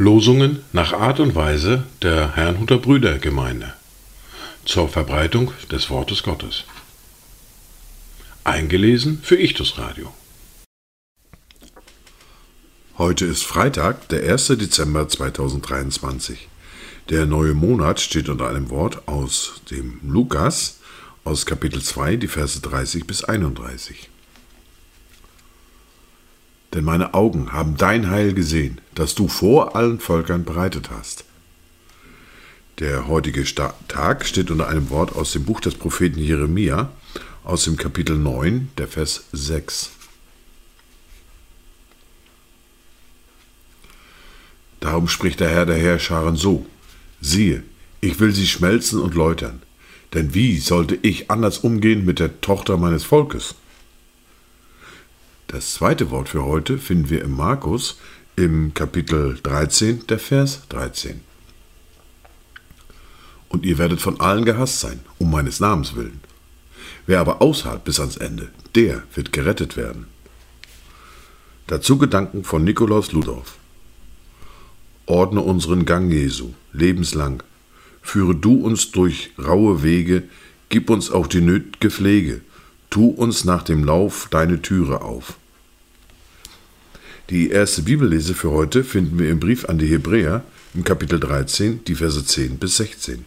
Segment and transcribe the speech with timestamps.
[0.00, 3.74] Losungen nach Art und Weise der Herrnhuter Brüdergemeinde
[4.64, 6.64] zur Verbreitung des Wortes Gottes.
[8.42, 10.10] Eingelesen für Ichtus Radio.
[12.96, 14.46] Heute ist Freitag, der 1.
[14.58, 16.48] Dezember 2023.
[17.10, 20.78] Der neue Monat steht unter einem Wort aus dem Lukas
[21.24, 24.08] aus Kapitel 2, die Verse 30 bis 31
[26.74, 31.24] denn meine Augen haben dein Heil gesehen, das du vor allen Völkern bereitet hast.
[32.78, 33.44] Der heutige
[33.88, 36.90] Tag steht unter einem Wort aus dem Buch des Propheten Jeremia,
[37.44, 39.90] aus dem Kapitel 9, der Vers 6.
[44.80, 46.64] Darum spricht der Herr der Herrscharen so:
[47.20, 47.62] Siehe,
[48.00, 49.60] ich will sie schmelzen und läutern.
[50.14, 53.54] Denn wie sollte ich anders umgehen mit der Tochter meines Volkes?
[55.52, 57.98] Das zweite Wort für heute finden wir im Markus
[58.36, 61.22] im Kapitel 13, der Vers 13.
[63.48, 66.20] Und ihr werdet von allen gehasst sein, um meines Namens willen.
[67.04, 70.06] Wer aber aushält bis ans Ende, der wird gerettet werden.
[71.66, 73.56] Dazu Gedanken von Nikolaus Ludorf.
[75.06, 77.42] Ordne unseren Gang Jesu, lebenslang.
[78.02, 80.22] Führe du uns durch raue Wege,
[80.68, 82.40] gib uns auch die nötige Pflege,
[82.88, 85.39] tu uns nach dem Lauf deine Türe auf.
[87.30, 90.42] Die erste Bibellese für heute finden wir im Brief an die Hebräer
[90.74, 93.24] im Kapitel 13, die Verse 10 bis 16.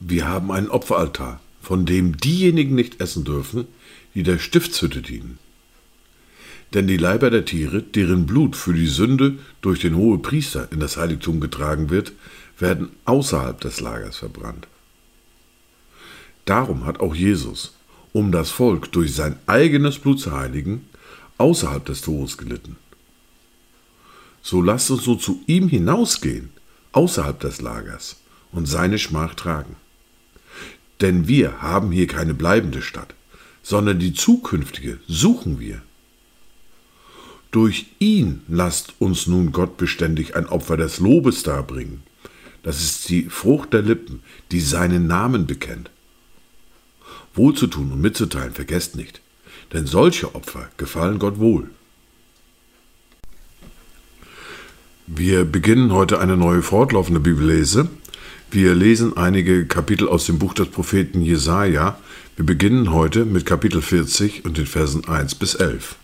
[0.00, 3.68] Wir haben einen Opferaltar, von dem diejenigen nicht essen dürfen,
[4.16, 5.38] die der Stiftshütte dienen.
[6.74, 10.80] Denn die Leiber der Tiere, deren Blut für die Sünde durch den hohen Priester in
[10.80, 12.10] das Heiligtum getragen wird,
[12.58, 14.66] werden außerhalb des Lagers verbrannt.
[16.46, 17.76] Darum hat auch Jesus,
[18.16, 20.88] um das Volk durch sein eigenes Blut zu heiligen,
[21.36, 22.76] außerhalb des Tores gelitten.
[24.40, 26.48] So lasst uns so zu ihm hinausgehen,
[26.92, 28.16] außerhalb des Lagers,
[28.52, 29.76] und seine Schmach tragen.
[31.02, 33.12] Denn wir haben hier keine bleibende Stadt,
[33.62, 35.82] sondern die zukünftige suchen wir.
[37.50, 42.02] Durch ihn lasst uns nun Gott beständig ein Opfer des Lobes darbringen.
[42.62, 44.22] Das ist die Frucht der Lippen,
[44.52, 45.90] die seinen Namen bekennt.
[47.36, 49.20] Wohlzutun und mitzuteilen vergesst nicht,
[49.72, 51.70] denn solche Opfer gefallen Gott wohl.
[55.06, 57.88] Wir beginnen heute eine neue fortlaufende Bibellese.
[58.50, 61.98] Wir lesen einige Kapitel aus dem Buch des Propheten Jesaja.
[62.34, 65.96] Wir beginnen heute mit Kapitel 40 und den Versen 1 bis 11.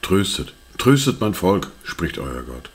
[0.00, 2.70] Tröstet, tröstet mein Volk, spricht euer Gott.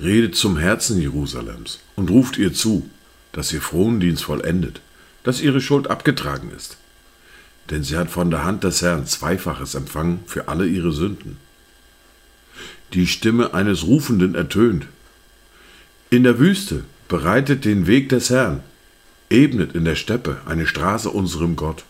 [0.00, 2.88] Redet zum Herzen Jerusalems und ruft ihr zu,
[3.32, 4.80] dass ihr Frondienst vollendet
[5.22, 6.76] dass ihre Schuld abgetragen ist.
[7.70, 11.36] Denn sie hat von der Hand des Herrn Zweifaches empfangen für alle ihre Sünden.
[12.92, 14.86] Die Stimme eines Rufenden ertönt.
[16.10, 18.62] In der Wüste bereitet den Weg des Herrn,
[19.28, 21.84] ebnet in der Steppe eine Straße unserem Gott.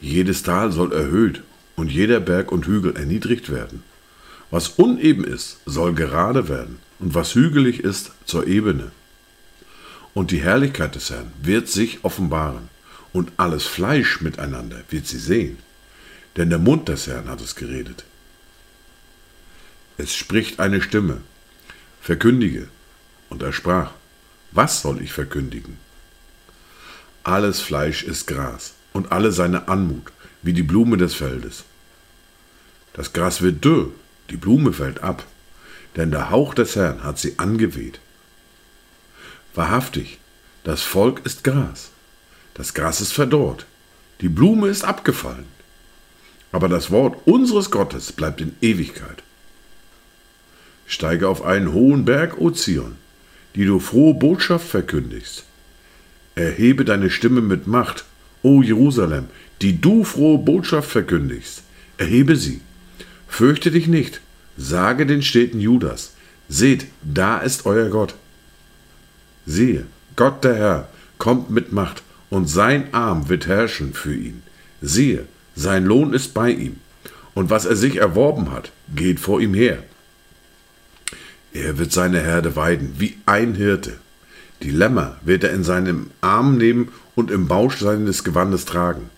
[0.00, 1.42] Jedes Tal soll erhöht
[1.74, 3.82] und jeder Berg und Hügel erniedrigt werden.
[4.50, 8.92] Was uneben ist, soll gerade werden, und was hügelig ist, zur Ebene
[10.16, 12.70] und die Herrlichkeit des Herrn wird sich offenbaren,
[13.12, 15.58] und alles Fleisch miteinander wird sie sehen,
[16.36, 18.02] denn der Mund des Herrn hat es geredet.
[19.98, 21.18] Es spricht eine Stimme,
[22.00, 22.68] verkündige,
[23.28, 23.90] und er sprach,
[24.52, 25.76] was soll ich verkündigen?
[27.22, 31.64] Alles Fleisch ist Gras, und alle seine Anmut, wie die Blume des Feldes.
[32.94, 33.92] Das Gras wird dürr,
[34.30, 35.26] die Blume fällt ab,
[35.94, 38.00] denn der Hauch des Herrn hat sie angeweht.
[39.56, 40.18] Wahrhaftig,
[40.64, 41.90] das Volk ist Gras.
[42.52, 43.66] Das Gras ist verdorrt.
[44.20, 45.46] Die Blume ist abgefallen.
[46.52, 49.22] Aber das Wort unseres Gottes bleibt in Ewigkeit.
[50.86, 52.96] Steige auf einen hohen Berg, O Zion,
[53.54, 55.44] die du frohe Botschaft verkündigst.
[56.34, 58.04] Erhebe deine Stimme mit Macht,
[58.42, 59.28] O Jerusalem,
[59.62, 61.62] die du frohe Botschaft verkündigst.
[61.96, 62.60] Erhebe sie.
[63.26, 64.20] Fürchte dich nicht.
[64.58, 66.12] Sage den Städten Judas.
[66.46, 68.14] Seht, da ist euer Gott.
[69.46, 70.88] Siehe, Gott der Herr
[71.18, 74.42] kommt mit Macht, und sein Arm wird herrschen für ihn.
[74.82, 76.76] Siehe, sein Lohn ist bei ihm,
[77.34, 79.78] und was er sich erworben hat, geht vor ihm her.
[81.52, 83.98] Er wird seine Herde weiden wie ein Hirte.
[84.62, 89.10] Die Lämmer wird er in seinem Arm nehmen und im Bausch seines Gewandes tragen.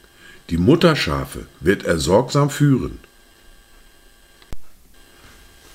[0.51, 2.99] Die Mutterschafe wird er sorgsam führen.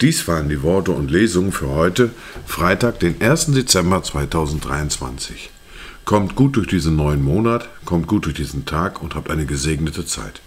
[0.04, 2.10] Dies waren die Worte und Lesungen für heute,
[2.46, 3.54] Freitag, den 1.
[3.54, 5.50] Dezember 2023.
[6.04, 10.06] Kommt gut durch diesen neuen Monat, kommt gut durch diesen Tag und habt eine gesegnete
[10.06, 10.42] Zeit.